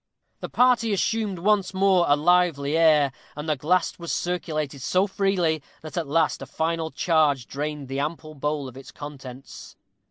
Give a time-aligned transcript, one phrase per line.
[0.39, 5.61] _The party assumed once more a lively air, and the glass was circulated so freely,
[5.83, 9.75] that at last a final charge drained the ample bowl of its contents.